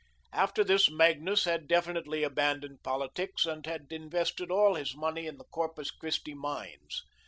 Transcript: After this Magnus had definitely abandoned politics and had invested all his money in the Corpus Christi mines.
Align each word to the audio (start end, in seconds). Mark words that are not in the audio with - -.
After 0.33 0.63
this 0.63 0.89
Magnus 0.89 1.43
had 1.43 1.67
definitely 1.67 2.23
abandoned 2.23 2.81
politics 2.81 3.45
and 3.45 3.63
had 3.67 3.85
invested 3.91 4.49
all 4.49 4.73
his 4.73 4.95
money 4.95 5.27
in 5.27 5.37
the 5.37 5.43
Corpus 5.43 5.91
Christi 5.91 6.33
mines. 6.33 7.03